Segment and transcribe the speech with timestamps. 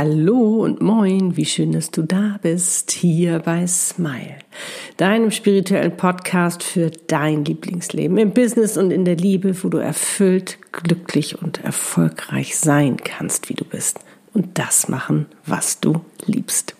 [0.00, 4.36] Hallo und moin, wie schön, dass du da bist, hier bei Smile,
[4.96, 10.58] deinem spirituellen Podcast für dein Lieblingsleben im Business und in der Liebe, wo du erfüllt,
[10.70, 13.98] glücklich und erfolgreich sein kannst, wie du bist
[14.34, 16.77] und das machen, was du liebst.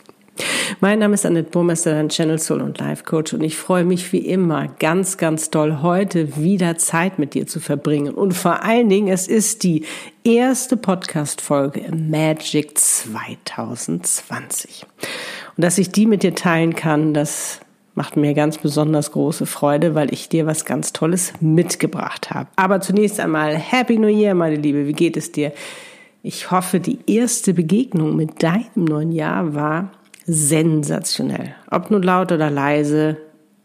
[0.81, 4.13] Mein Name ist Annette Burmester, dein Channel Soul und Life Coach und ich freue mich
[4.13, 8.15] wie immer ganz, ganz doll, heute wieder Zeit mit dir zu verbringen.
[8.15, 9.85] Und vor allen Dingen, es ist die
[10.25, 14.87] erste Podcast-Folge Magic 2020.
[15.57, 17.61] Und dass ich die mit dir teilen kann, das
[17.95, 22.49] macht mir ganz besonders große Freude, weil ich dir was ganz Tolles mitgebracht habe.
[22.55, 24.87] Aber zunächst einmal Happy New Year, meine Liebe.
[24.87, 25.53] Wie geht es dir?
[26.23, 29.91] Ich hoffe, die erste Begegnung mit deinem neuen Jahr war
[30.29, 31.55] sensationell.
[31.71, 33.17] Ob nun laut oder leise,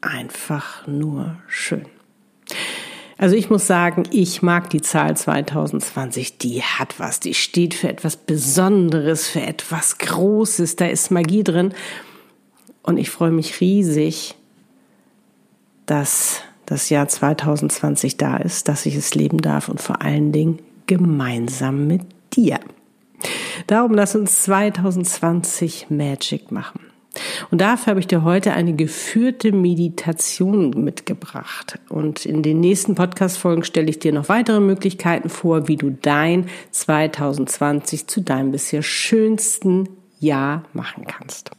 [0.02, 1.86] einfach nur schön.
[3.17, 6.39] Also ich muss sagen, ich mag die Zahl 2020.
[6.39, 7.20] Die hat was.
[7.20, 10.78] Die steht für etwas Besonderes, für etwas Großes.
[10.78, 11.73] Da ist Magie drin.
[12.81, 14.36] Und ich freue mich riesig,
[15.86, 20.59] dass das Jahr 2020 da ist, dass ich es leben darf und vor allen Dingen
[20.88, 22.02] gemeinsam mit
[22.33, 22.59] dir.
[23.68, 26.80] Darum lass uns 2020 Magic machen.
[27.52, 31.80] Und dafür habe ich dir heute eine geführte Meditation mitgebracht.
[31.90, 36.48] Und in den nächsten Podcast-Folgen stelle ich dir noch weitere Möglichkeiten vor, wie du dein
[36.72, 41.52] 2020 zu deinem bisher schönsten Jahr machen kannst.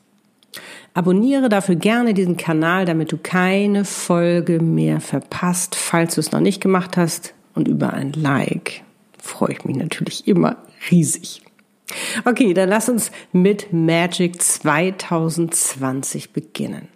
[0.92, 6.41] Abonniere dafür gerne diesen Kanal, damit du keine Folge mehr verpasst, falls du es noch
[6.41, 7.34] nicht gemacht hast.
[7.55, 8.83] Und über ein Like
[9.20, 10.56] freue ich mich natürlich immer
[10.91, 11.44] riesig.
[12.24, 16.88] Okay, dann lass uns mit Magic 2020 beginnen.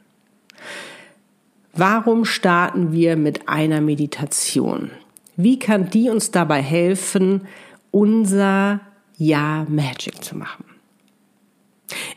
[1.74, 4.90] Warum starten wir mit einer Meditation?
[5.36, 7.46] Wie kann die uns dabei helfen,
[7.90, 8.80] unser
[9.16, 10.64] Jahr Magic zu machen?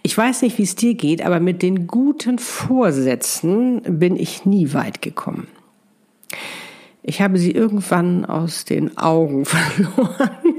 [0.03, 4.73] Ich weiß nicht, wie es dir geht, aber mit den guten Vorsätzen bin ich nie
[4.73, 5.47] weit gekommen.
[7.03, 10.51] Ich habe sie irgendwann aus den Augen verloren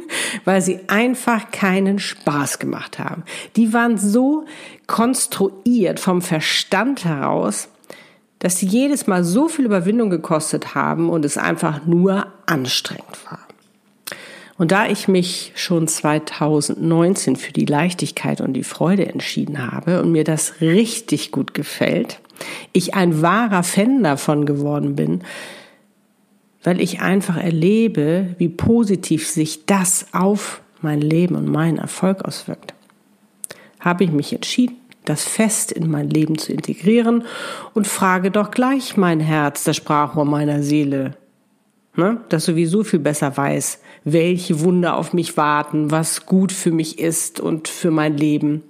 [0.45, 3.25] weil sie einfach keinen Spaß gemacht haben.
[3.57, 4.45] Die waren so
[4.87, 7.69] konstruiert vom Verstand heraus,
[8.39, 13.39] dass sie jedes Mal so viel Überwindung gekostet haben und es einfach nur anstrengend war.
[14.59, 20.13] Und da ich mich schon 2019 für die Leichtigkeit und die Freude entschieden habe und
[20.13, 22.21] mir das richtig gut gefällt,
[22.73, 25.23] ich ein wahrer Fan davon geworden bin,
[26.63, 32.75] weil ich einfach erlebe, wie positiv sich das auf mein Leben und meinen Erfolg auswirkt.
[33.81, 37.25] Habe ich mich entschieden, das fest in mein Leben zu integrieren
[37.75, 41.17] und frage doch gleich mein Herz, das Sprachrohr meiner Seele,
[41.97, 46.99] ne, das sowieso viel besser weiß, welche Wunder auf mich warten, was gut für mich
[46.99, 48.63] ist und für mein Leben.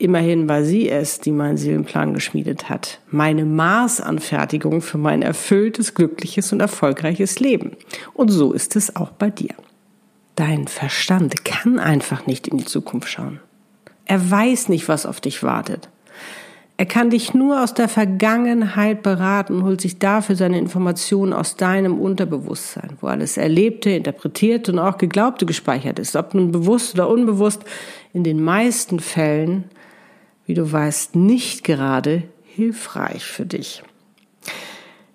[0.00, 3.00] Immerhin war sie es, die meinen Seelenplan geschmiedet hat.
[3.10, 7.72] Meine Maßanfertigung für mein erfülltes, glückliches und erfolgreiches Leben.
[8.14, 9.54] Und so ist es auch bei dir.
[10.36, 13.40] Dein Verstand kann einfach nicht in die Zukunft schauen.
[14.06, 15.90] Er weiß nicht, was auf dich wartet.
[16.78, 21.56] Er kann dich nur aus der Vergangenheit beraten und holt sich dafür seine Informationen aus
[21.56, 26.16] deinem Unterbewusstsein, wo alles Erlebte, Interpretierte und auch Geglaubte gespeichert ist.
[26.16, 27.64] Ob nun bewusst oder unbewusst,
[28.14, 29.64] in den meisten Fällen
[30.46, 33.82] wie du weißt, nicht gerade hilfreich für dich.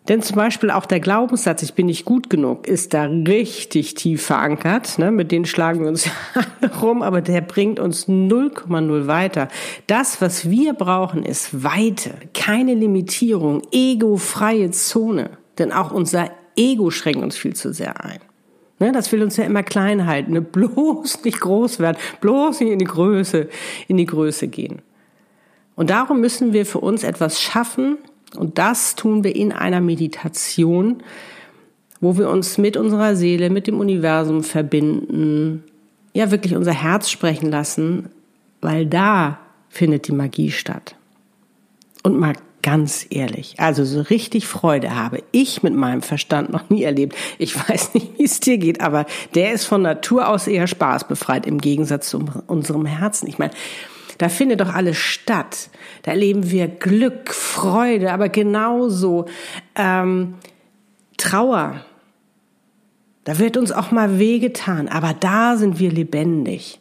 [0.08, 4.24] Denn zum Beispiel auch der Glaubenssatz, ich bin nicht gut genug, ist da richtig tief
[4.24, 5.00] verankert.
[5.00, 5.09] Ne?
[5.09, 6.08] Mit denen schlagen wir uns
[6.81, 9.47] rum, aber der bringt uns 0,0 weiter.
[9.88, 15.31] Das, was wir brauchen, ist Weite, keine Limitierung, egofreie Zone.
[15.57, 18.19] Denn auch unser Ego schränkt uns viel zu sehr ein.
[18.80, 18.92] Ne?
[18.92, 20.42] Das will uns ja immer klein halten, ne?
[20.44, 23.50] bloß nicht groß werden, bloß nicht in die Größe,
[23.88, 24.84] in die Größe gehen.
[25.75, 27.97] Und darum müssen wir für uns etwas schaffen
[28.38, 31.04] und das tun wir in einer Meditation,
[32.01, 35.63] wo wir uns mit unserer Seele, mit dem Universum verbinden,
[36.13, 38.10] ja wirklich unser Herz sprechen lassen,
[38.62, 39.39] weil da
[39.69, 40.95] findet die Magie statt.
[42.04, 46.83] Und mal ganz ehrlich, also so richtig Freude habe ich mit meinem Verstand noch nie
[46.83, 47.16] erlebt.
[47.38, 49.06] Ich weiß nicht, wie es dir geht, aber
[49.36, 53.28] der ist von Natur aus eher spaßbefreit im Gegensatz zu unserem Herzen.
[53.28, 53.54] Ich meine,
[54.17, 55.69] da findet doch alles statt.
[56.03, 59.25] Da erleben wir Glück, Freude, aber genauso
[59.75, 60.35] ähm,
[61.17, 61.85] Trauer.
[63.23, 66.79] Da wird uns auch mal wehgetan, aber da sind wir lebendig.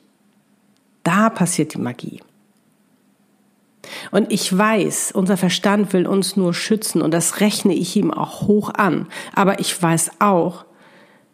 [1.02, 2.20] Da passiert die Magie.
[4.10, 8.42] Und ich weiß, unser Verstand will uns nur schützen und das rechne ich ihm auch
[8.42, 9.08] hoch an.
[9.34, 10.64] Aber ich weiß auch,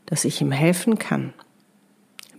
[0.07, 1.33] dass ich ihm helfen kann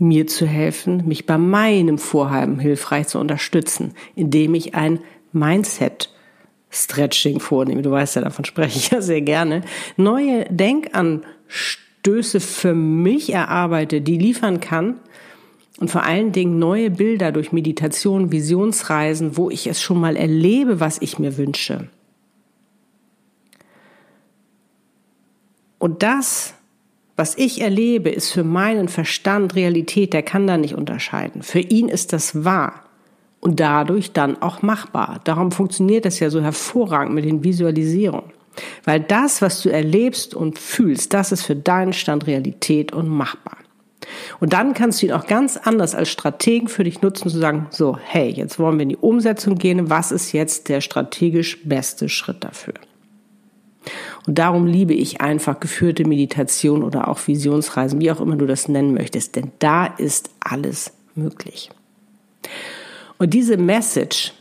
[0.01, 4.99] mir zu helfen, mich bei meinem Vorhaben hilfreich zu unterstützen, indem ich ein
[5.31, 6.09] Mindset
[6.71, 7.83] Stretching vornehme.
[7.83, 9.61] Du weißt ja, davon spreche ich ja sehr gerne.
[9.97, 14.99] Neue Denkanstöße für mich erarbeite, die liefern kann.
[15.79, 20.79] Und vor allen Dingen neue Bilder durch Meditation, Visionsreisen, wo ich es schon mal erlebe,
[20.79, 21.89] was ich mir wünsche.
[25.77, 26.53] Und das,
[27.21, 31.43] was ich erlebe, ist für meinen Verstand Realität, der kann da nicht unterscheiden.
[31.43, 32.85] Für ihn ist das wahr
[33.41, 35.21] und dadurch dann auch machbar.
[35.23, 38.31] Darum funktioniert das ja so hervorragend mit den Visualisierungen.
[38.85, 43.57] Weil das, was du erlebst und fühlst, das ist für deinen Stand Realität und machbar.
[44.39, 47.67] Und dann kannst du ihn auch ganz anders als Strategen für dich nutzen, zu sagen,
[47.69, 52.09] so, hey, jetzt wollen wir in die Umsetzung gehen, was ist jetzt der strategisch beste
[52.09, 52.73] Schritt dafür?
[54.27, 58.67] Und darum liebe ich einfach geführte Meditation oder auch Visionsreisen, wie auch immer du das
[58.67, 61.69] nennen möchtest, denn da ist alles möglich.
[63.17, 64.33] Und diese Message,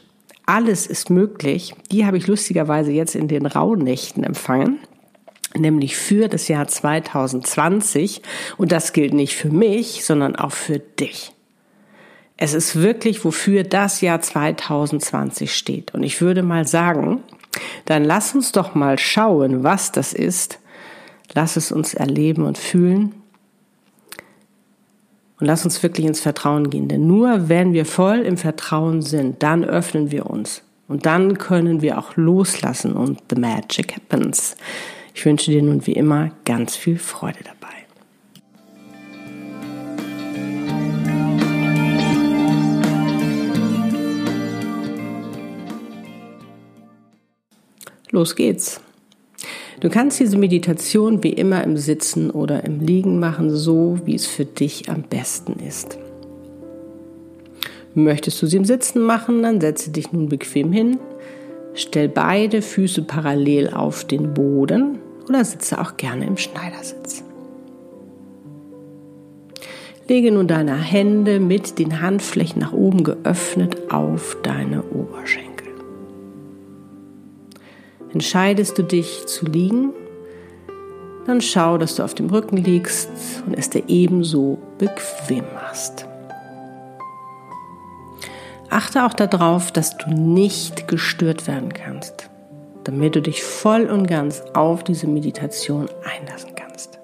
[0.46, 4.78] alles ist möglich, die habe ich lustigerweise jetzt in den Rauhnächten empfangen
[5.58, 8.22] nämlich für das Jahr 2020.
[8.56, 11.32] Und das gilt nicht für mich, sondern auch für dich.
[12.36, 15.94] Es ist wirklich, wofür das Jahr 2020 steht.
[15.94, 17.22] Und ich würde mal sagen,
[17.84, 20.58] dann lass uns doch mal schauen, was das ist.
[21.32, 23.14] Lass es uns erleben und fühlen.
[25.38, 26.88] Und lass uns wirklich ins Vertrauen gehen.
[26.88, 30.62] Denn nur wenn wir voll im Vertrauen sind, dann öffnen wir uns.
[30.86, 34.56] Und dann können wir auch loslassen und the magic happens.
[35.14, 37.59] Ich wünsche dir nun wie immer ganz viel Freude dabei.
[48.10, 48.80] Los geht's.
[49.80, 54.26] Du kannst diese Meditation wie immer im Sitzen oder im Liegen machen, so wie es
[54.26, 55.98] für dich am besten ist.
[57.94, 60.98] Möchtest du sie im Sitzen machen, dann setze dich nun bequem hin,
[61.74, 64.98] stell beide Füße parallel auf den Boden
[65.28, 67.24] oder sitze auch gerne im Schneidersitz.
[70.08, 75.49] Lege nun deine Hände mit den Handflächen nach oben geöffnet auf deine Oberschenkel.
[78.12, 79.92] Entscheidest du dich zu liegen,
[81.26, 83.08] dann schau, dass du auf dem Rücken liegst
[83.46, 86.06] und es dir ebenso bequem machst.
[88.68, 92.30] Achte auch darauf, dass du nicht gestört werden kannst,
[92.84, 96.98] damit du dich voll und ganz auf diese Meditation einlassen kannst,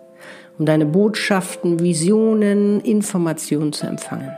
[0.58, 4.32] um deine Botschaften, Visionen, Informationen zu empfangen.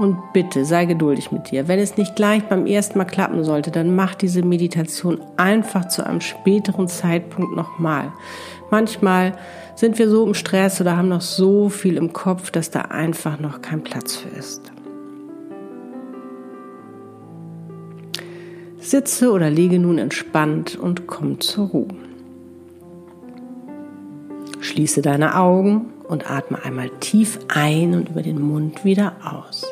[0.00, 1.68] Und bitte sei geduldig mit dir.
[1.68, 6.06] Wenn es nicht gleich beim ersten Mal klappen sollte, dann mach diese Meditation einfach zu
[6.06, 8.10] einem späteren Zeitpunkt nochmal.
[8.70, 9.34] Manchmal
[9.74, 13.38] sind wir so im Stress oder haben noch so viel im Kopf, dass da einfach
[13.40, 14.72] noch kein Platz für ist.
[18.78, 21.88] Sitze oder liege nun entspannt und komm zur Ruhe.
[24.60, 29.66] Schließe deine Augen und atme einmal tief ein und über den Mund wieder aus.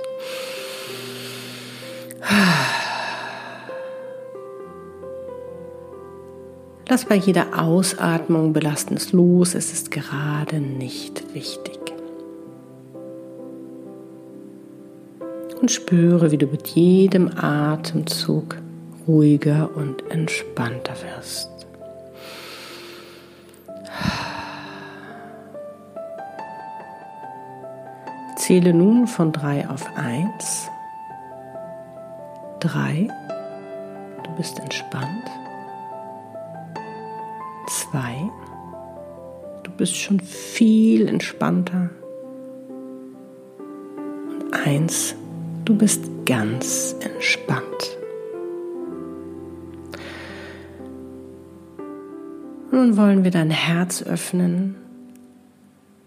[6.90, 11.79] Lass bei jeder Ausatmung Belastendes los, es ist gerade nicht wichtig.
[15.60, 18.56] Und spüre, wie du mit jedem Atemzug
[19.06, 21.50] ruhiger und entspannter wirst.
[28.36, 30.70] Zähle nun von drei auf eins.
[32.60, 33.08] Drei.
[34.24, 35.24] Du bist entspannt.
[37.69, 38.31] Zwei.
[39.62, 41.91] Du bist schon viel entspannter.
[43.58, 45.15] Und eins.
[45.65, 47.65] Du bist ganz entspannt.
[52.72, 54.87] Nun wollen wir dein Herz öffnen.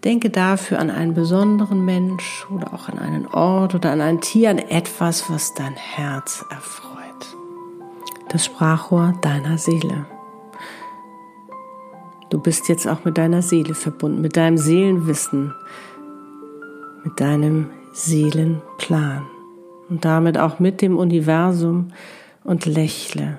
[0.04, 4.50] Denke dafür an einen besonderen Mensch oder auch an einen Ort oder an ein Tier,
[4.50, 7.36] an etwas, was dein Herz erfreut.
[8.28, 10.06] Das Sprachrohr deiner Seele.
[12.30, 15.54] Du bist jetzt auch mit deiner Seele verbunden, mit deinem Seelenwissen,
[17.04, 19.26] mit deinem Seelenplan
[19.88, 21.92] und damit auch mit dem Universum
[22.42, 23.38] und lächle,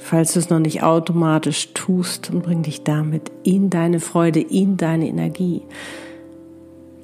[0.00, 4.76] falls du es noch nicht automatisch tust und bring dich damit in deine Freude, in
[4.76, 5.62] deine Energie.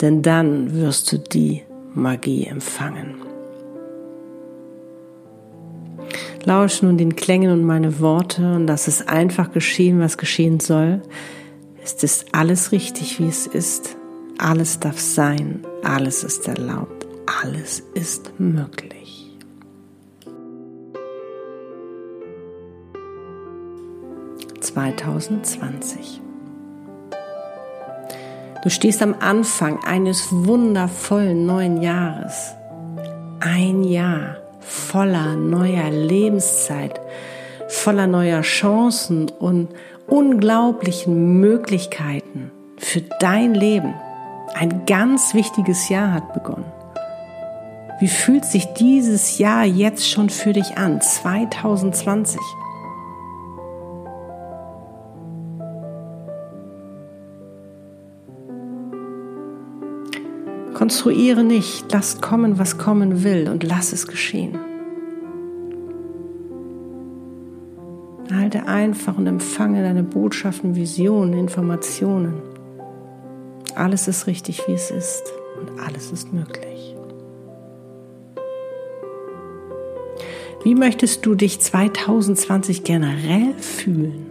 [0.00, 1.62] Denn dann wirst du die
[1.94, 3.14] Magie empfangen.
[6.44, 11.02] Lausch nun den Klängen und meine Worte und lass es einfach geschehen, was geschehen soll.
[11.82, 13.96] Es ist alles richtig, wie es ist.
[14.38, 17.06] alles darf sein, alles ist erlaubt,
[17.42, 19.05] alles ist möglich.
[24.66, 26.20] Zweitausendzwanzig.
[28.64, 32.54] Du stehst am Anfang eines wundervollen neuen Jahres.
[33.38, 37.00] Ein Jahr voller neuer Lebenszeit,
[37.68, 39.68] voller neuer Chancen und
[40.08, 43.94] unglaublichen Möglichkeiten für dein Leben.
[44.54, 46.72] Ein ganz wichtiges Jahr hat begonnen.
[48.00, 52.40] Wie fühlt sich dieses Jahr jetzt schon für dich an, 2020?
[60.86, 64.56] Konstruiere nicht, lass kommen, was kommen will und lass es geschehen.
[68.32, 72.40] Halte einfach und empfange deine Botschaften, Visionen, Informationen.
[73.74, 75.24] Alles ist richtig, wie es ist
[75.60, 76.94] und alles ist möglich.
[80.62, 84.25] Wie möchtest du dich 2020 generell fühlen?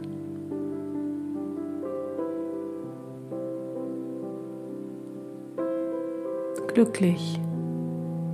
[6.74, 7.40] Glücklich,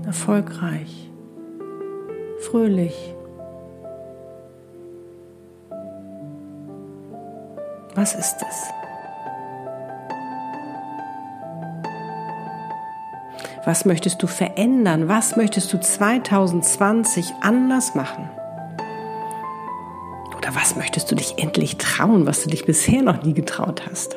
[0.05, 1.09] erfolgreich,
[2.39, 3.15] fröhlich.
[7.95, 8.71] Was ist es?
[13.65, 15.07] Was möchtest du verändern?
[15.07, 18.29] Was möchtest du 2020 anders machen?
[20.35, 24.15] Oder was möchtest du dich endlich trauen, was du dich bisher noch nie getraut hast?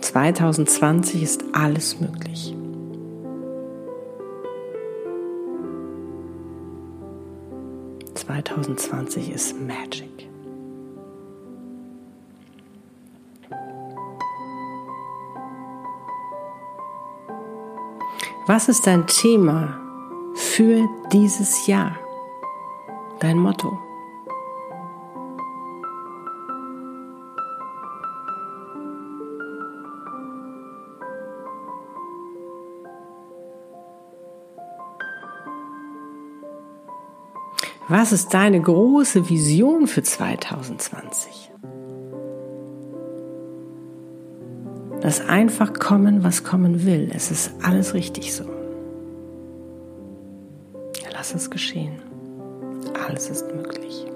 [0.00, 2.54] 2020 ist alles möglich.
[8.30, 10.28] 2020 ist Magic.
[18.46, 19.80] Was ist dein Thema
[20.34, 21.98] für dieses Jahr?
[23.18, 23.89] Dein Motto?
[37.90, 41.50] Was ist deine große Vision für 2020?
[45.02, 47.10] Lass einfach kommen, was kommen will.
[47.12, 48.44] Es ist alles richtig so.
[51.12, 52.00] Lass es geschehen.
[53.08, 54.06] Alles ist möglich.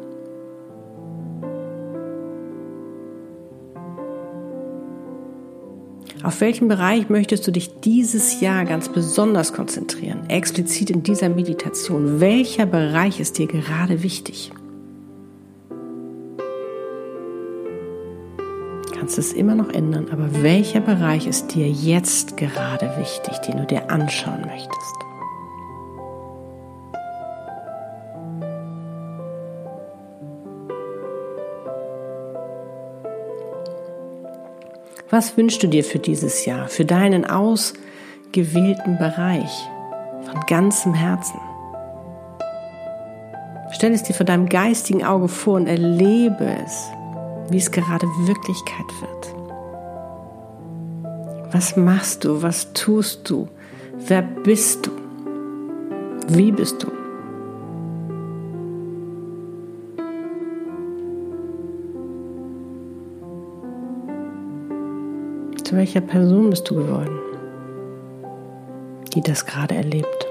[6.25, 10.31] Auf welchen Bereich möchtest du dich dieses Jahr ganz besonders konzentrieren?
[10.31, 12.19] Explizit in dieser Meditation.
[12.19, 14.50] Welcher Bereich ist dir gerade wichtig?
[18.99, 23.66] Kannst es immer noch ändern, aber welcher Bereich ist dir jetzt gerade wichtig, den du
[23.66, 25.03] dir anschauen möchtest?
[35.14, 39.71] Was wünschst du dir für dieses Jahr, für deinen ausgewählten Bereich
[40.25, 41.38] von ganzem Herzen?
[43.71, 46.88] Stell es dir vor deinem geistigen Auge vor und erlebe es,
[47.49, 49.37] wie es gerade Wirklichkeit wird.
[51.52, 52.42] Was machst du?
[52.42, 53.47] Was tust du?
[54.09, 54.90] Wer bist du?
[56.26, 56.93] Wie bist du?
[65.76, 67.19] Welcher Person bist du geworden,
[69.12, 70.28] die das gerade erlebt?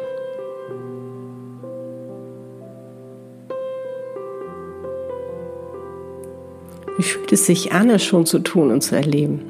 [6.98, 9.42] Wie fühlt es sich an, es schon zu tun und zu erleben?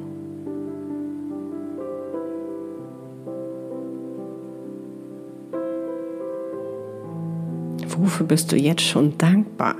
[7.96, 9.76] Wofür bist du jetzt schon dankbar?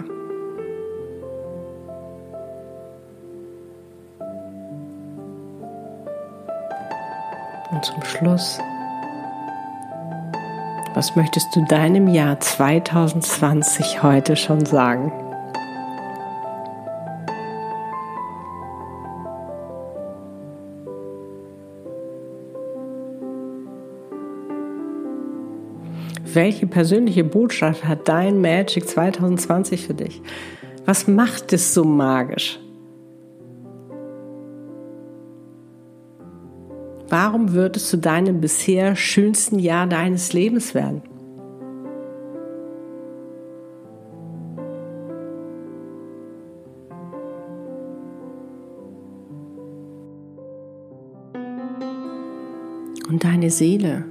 [8.14, 8.59] Und zum Schluss,
[10.94, 15.12] was möchtest du deinem Jahr 2020 heute schon sagen?
[26.33, 30.21] Welche persönliche Botschaft hat dein Magic 2020 für dich?
[30.85, 32.59] Was macht es so magisch?
[37.08, 41.02] Warum wird es zu deinem bisher schönsten Jahr deines Lebens werden?
[53.08, 54.06] Und deine Seele.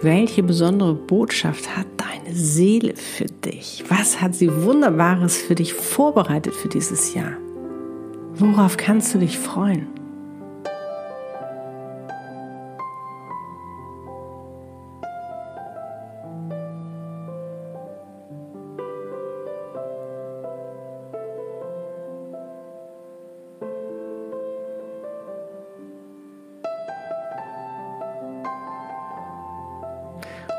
[0.00, 3.82] Welche besondere Botschaft hat deine Seele für dich?
[3.88, 7.32] Was hat sie Wunderbares für dich vorbereitet für dieses Jahr?
[8.34, 9.97] Worauf kannst du dich freuen?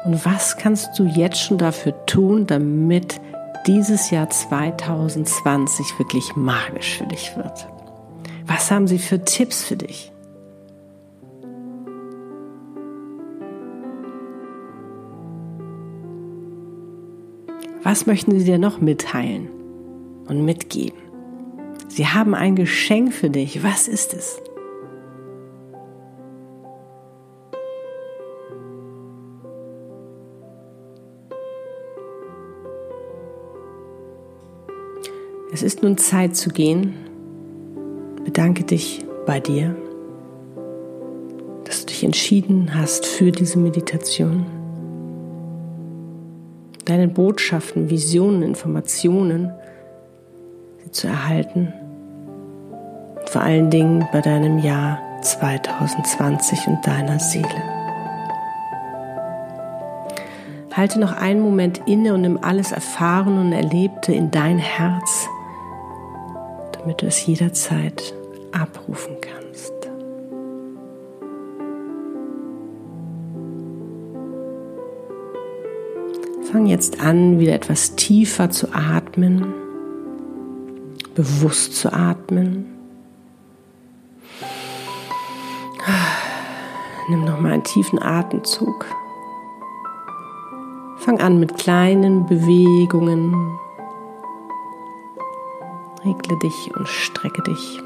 [0.10, 3.22] Und was kannst du jetzt schon dafür tun, damit
[3.68, 7.68] dieses Jahr 2020 wirklich magisch für dich wird?
[8.48, 10.12] Was haben sie für Tipps für dich?
[17.84, 19.48] Was möchten sie dir noch mitteilen
[20.28, 20.98] und mitgeben?
[21.88, 23.62] Sie haben ein Geschenk für dich.
[23.62, 24.42] Was ist es?
[35.60, 36.94] Es ist nun Zeit zu gehen.
[38.24, 39.76] Bedanke dich bei dir,
[41.66, 44.46] dass du dich entschieden hast für diese Meditation.
[46.86, 49.52] Deine Botschaften, Visionen, Informationen
[50.82, 51.74] sie zu erhalten.
[53.26, 57.50] Vor allen Dingen bei deinem Jahr 2020 und deiner Seele.
[60.72, 65.28] Halte noch einen Moment inne und nimm alles Erfahrene und Erlebte in dein Herz
[66.80, 68.14] damit du es jederzeit
[68.52, 69.74] abrufen kannst.
[76.52, 79.54] Fang jetzt an, wieder etwas tiefer zu atmen,
[81.14, 82.66] bewusst zu atmen.
[87.10, 88.86] Nimm noch mal einen tiefen Atemzug.
[90.98, 93.60] Fang an mit kleinen Bewegungen
[96.10, 97.80] Regle dich und strecke dich.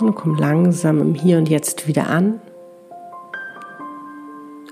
[0.00, 2.40] Und komm langsam im Hier und Jetzt wieder an.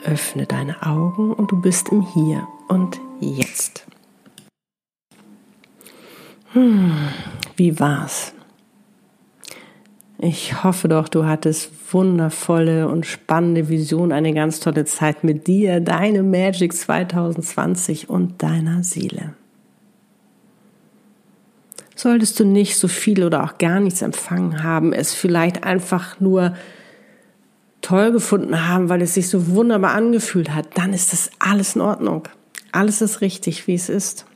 [0.04, 3.86] Öffne deine Augen und du bist im Hier und Jetzt.
[6.52, 7.10] Hm,
[7.56, 8.32] wie war's?
[10.22, 15.80] Ich hoffe doch, du hattest wundervolle und spannende Vision, eine ganz tolle Zeit mit dir,
[15.80, 19.32] deine Magic 2020 und deiner Seele.
[21.96, 26.54] Solltest du nicht so viel oder auch gar nichts empfangen haben, es vielleicht einfach nur
[27.80, 31.82] toll gefunden haben, weil es sich so wunderbar angefühlt hat, dann ist das alles in
[31.82, 32.28] Ordnung.
[32.72, 34.26] Alles ist richtig, wie es ist.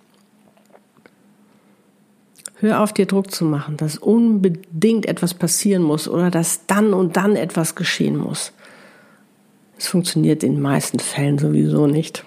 [2.64, 7.14] Hör auf, dir Druck zu machen, dass unbedingt etwas passieren muss oder dass dann und
[7.18, 8.52] dann etwas geschehen muss.
[9.76, 12.24] Es funktioniert in den meisten Fällen sowieso nicht.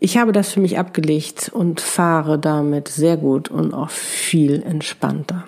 [0.00, 5.44] Ich habe das für mich abgelegt und fahre damit sehr gut und auch viel entspannter.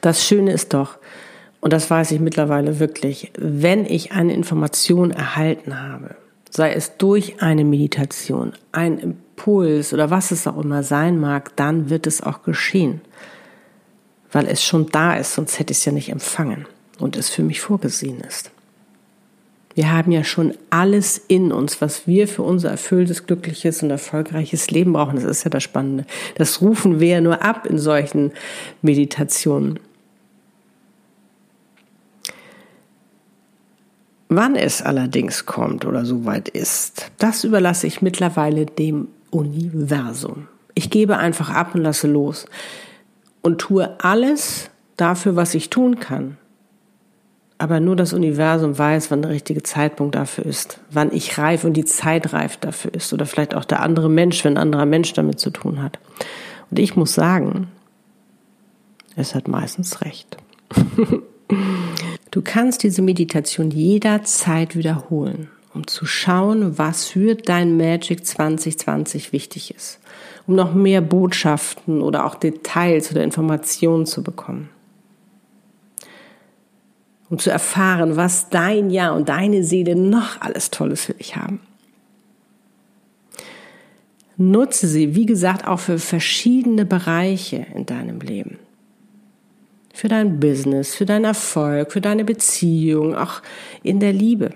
[0.00, 0.96] Das Schöne ist doch,
[1.60, 6.16] und das weiß ich mittlerweile wirklich, wenn ich eine Information erhalten habe,
[6.48, 11.90] sei es durch eine Meditation, ein Impuls oder was es auch immer sein mag, dann
[11.90, 13.00] wird es auch geschehen.
[14.30, 16.66] Weil es schon da ist, sonst hätte ich es ja nicht empfangen
[16.98, 18.50] und es für mich vorgesehen ist.
[19.74, 24.70] Wir haben ja schon alles in uns, was wir für unser erfülltes, glückliches und erfolgreiches
[24.70, 25.16] Leben brauchen.
[25.16, 26.04] Das ist ja das Spannende.
[26.36, 28.32] Das rufen wir ja nur ab in solchen
[28.82, 29.80] Meditationen.
[34.28, 40.46] Wann es allerdings kommt oder soweit ist, das überlasse ich mittlerweile dem Universum.
[40.74, 42.46] Ich gebe einfach ab und lasse los
[43.40, 46.36] und tue alles dafür, was ich tun kann.
[47.58, 51.74] Aber nur das Universum weiß, wann der richtige Zeitpunkt dafür ist, wann ich reif und
[51.74, 55.12] die Zeit reif dafür ist oder vielleicht auch der andere Mensch, wenn ein anderer Mensch
[55.12, 55.98] damit zu tun hat.
[56.70, 57.68] Und ich muss sagen,
[59.14, 60.36] es hat meistens recht.
[62.30, 69.74] du kannst diese Meditation jederzeit wiederholen um zu schauen, was für dein Magic 2020 wichtig
[69.74, 70.00] ist,
[70.46, 74.68] um noch mehr Botschaften oder auch Details oder Informationen zu bekommen.
[77.30, 81.60] Um zu erfahren, was dein Ja und deine Seele noch alles Tolles für dich haben.
[84.36, 88.58] Nutze sie, wie gesagt, auch für verschiedene Bereiche in deinem Leben.
[89.94, 93.40] Für dein Business, für deinen Erfolg, für deine Beziehung, auch
[93.82, 94.50] in der Liebe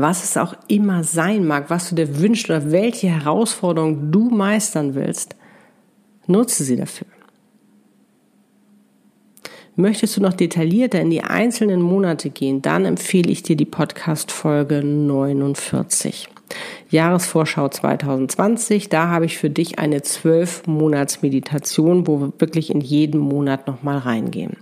[0.00, 4.94] was es auch immer sein mag, was du dir wünschst oder welche Herausforderung du meistern
[4.94, 5.36] willst,
[6.26, 7.06] nutze sie dafür.
[9.76, 14.82] Möchtest du noch detaillierter in die einzelnen Monate gehen, dann empfehle ich dir die Podcast-Folge
[14.82, 16.28] 49.
[16.90, 18.88] Jahresvorschau 2020.
[18.88, 23.66] Da habe ich für dich eine zwölf Monats Meditation, wo wir wirklich in jeden Monat
[23.66, 24.56] nochmal reingehen.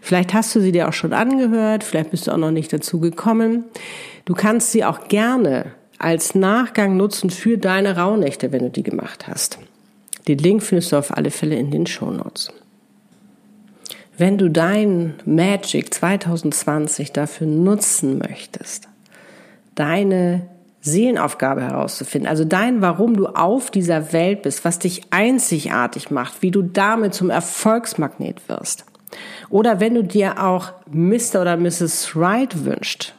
[0.00, 3.00] Vielleicht hast du sie dir auch schon angehört, vielleicht bist du auch noch nicht dazu
[3.00, 3.64] gekommen.
[4.24, 9.26] Du kannst sie auch gerne als Nachgang nutzen für deine Rauhnächte, wenn du die gemacht
[9.26, 9.58] hast.
[10.28, 12.52] Den Link findest du auf alle Fälle in den Show Notes.
[14.16, 18.88] Wenn du dein Magic 2020 dafür nutzen möchtest,
[19.76, 20.48] deine
[20.88, 26.50] Seelenaufgabe herauszufinden, also dein, warum du auf dieser Welt bist, was dich einzigartig macht, wie
[26.50, 28.84] du damit zum Erfolgsmagnet wirst.
[29.50, 31.40] Oder wenn du dir auch Mr.
[31.40, 32.12] oder Mrs.
[32.16, 33.14] Right wünscht,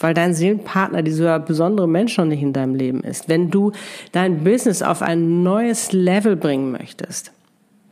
[0.00, 3.28] weil dein Seelenpartner dieser besondere Mensch noch nicht in deinem Leben ist.
[3.28, 3.72] Wenn du
[4.12, 7.32] dein Business auf ein neues Level bringen möchtest,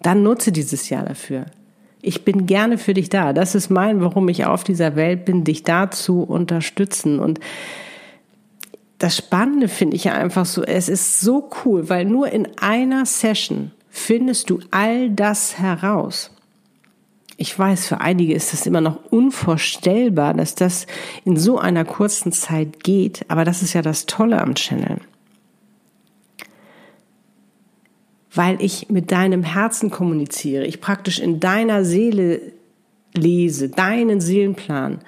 [0.03, 1.47] dann nutze dieses Jahr dafür.
[2.03, 3.33] Ich bin gerne für dich da.
[3.33, 7.19] Das ist mein, warum ich auf dieser Welt bin, dich da zu unterstützen.
[7.19, 7.41] Und
[8.99, 13.05] das Spannende finde ich ja einfach so, es ist so cool, weil nur in einer
[13.05, 16.31] Session findest du all das heraus.
[17.39, 20.87] Ich weiß, für einige ist das immer noch unvorstellbar, dass das
[21.25, 24.99] in so einer kurzen Zeit geht, aber das ist ja das Tolle am Channel.
[28.33, 32.41] Weil ich mit deinem Herzen kommuniziere, ich praktisch in deiner Seele
[33.15, 35.01] lese, deinen Seelenplan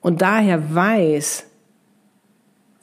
[0.00, 1.46] und daher weiß,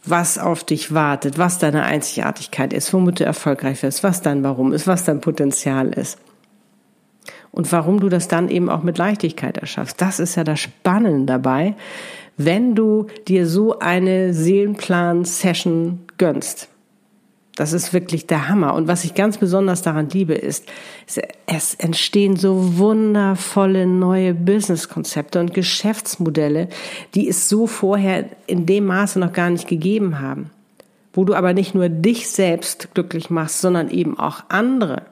[0.04, 4.74] was auf dich wartet, was deine Einzigartigkeit ist, womit du erfolgreich wirst, was dein Warum
[4.74, 6.18] ist, was dein Potenzial ist
[7.52, 10.02] und warum du das dann eben auch mit Leichtigkeit erschaffst.
[10.02, 11.76] Das ist ja das Spannende dabei,
[12.38, 16.70] wenn du dir so eine Seelenplan-Session gönnst.
[17.62, 18.74] Das ist wirklich der Hammer.
[18.74, 20.66] Und was ich ganz besonders daran liebe, ist,
[21.46, 26.70] es entstehen so wundervolle neue Businesskonzepte und Geschäftsmodelle,
[27.14, 30.50] die es so vorher in dem Maße noch gar nicht gegeben haben.
[31.14, 35.04] Wo du aber nicht nur dich selbst glücklich machst, sondern eben auch andere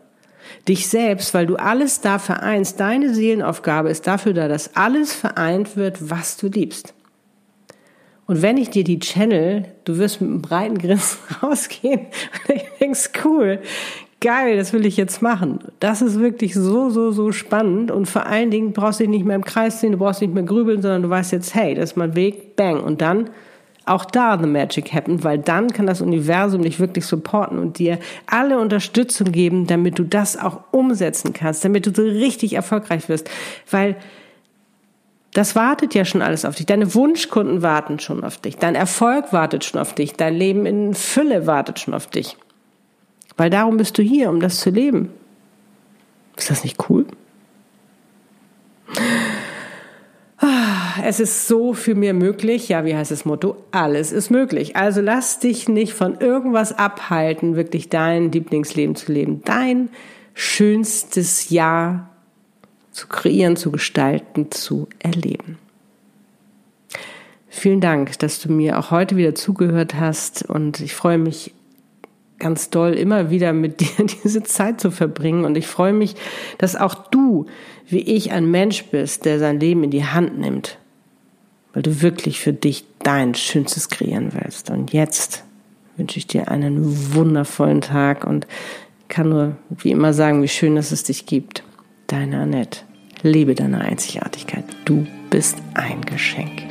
[0.67, 2.79] dich selbst, weil du alles da vereinst.
[2.79, 6.95] Deine Seelenaufgabe ist dafür da, dass alles vereint wird, was du liebst.
[8.29, 12.01] Und wenn ich dir die Channel, du wirst mit einem breiten Grinsen rausgehen
[12.47, 13.59] und ich denkst, cool,
[14.19, 15.57] geil, das will ich jetzt machen.
[15.79, 19.25] Das ist wirklich so, so, so spannend und vor allen Dingen brauchst du dich nicht
[19.25, 21.93] mehr im Kreis sehen, du brauchst nicht mehr grübeln, sondern du weißt jetzt, hey, das
[21.93, 22.79] ist mein Weg, bang.
[22.83, 23.31] Und dann
[23.85, 27.97] auch da the magic happen, weil dann kann das Universum dich wirklich supporten und dir
[28.27, 33.27] alle Unterstützung geben, damit du das auch umsetzen kannst, damit du so richtig erfolgreich wirst,
[33.71, 33.95] weil
[35.33, 36.65] das wartet ja schon alles auf dich.
[36.65, 38.57] Deine Wunschkunden warten schon auf dich.
[38.57, 40.13] Dein Erfolg wartet schon auf dich.
[40.13, 42.35] Dein Leben in Fülle wartet schon auf dich.
[43.37, 45.11] Weil darum bist du hier, um das zu leben.
[46.35, 47.05] Ist das nicht cool?
[51.03, 52.69] es ist so viel mehr möglich.
[52.69, 53.57] Ja, wie heißt das Motto?
[53.71, 54.75] Alles ist möglich.
[54.75, 59.41] Also lass dich nicht von irgendwas abhalten, wirklich dein Lieblingsleben zu leben.
[59.43, 59.89] Dein
[60.33, 62.08] schönstes Jahr
[62.99, 65.57] zu kreieren, zu gestalten, zu erleben.
[67.47, 71.53] Vielen Dank, dass du mir auch heute wieder zugehört hast und ich freue mich
[72.37, 75.45] ganz doll, immer wieder mit dir diese Zeit zu verbringen.
[75.45, 76.15] Und ich freue mich,
[76.57, 77.47] dass auch du,
[77.87, 80.77] wie ich, ein Mensch bist, der sein Leben in die Hand nimmt
[81.73, 84.69] weil du wirklich für dich dein Schönstes kreieren willst.
[84.69, 85.43] Und jetzt
[85.97, 88.47] wünsche ich dir einen wundervollen Tag und
[89.07, 91.63] kann nur wie immer sagen, wie schön, dass es dich gibt.
[92.07, 92.81] Deine Annette.
[93.21, 94.63] Lebe deine Einzigartigkeit.
[94.85, 96.68] Du bist ein Geschenk.